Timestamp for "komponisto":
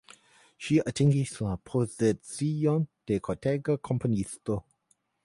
3.91-4.57